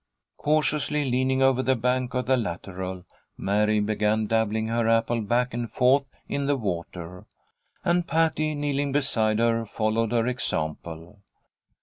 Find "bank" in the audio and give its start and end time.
1.75-2.15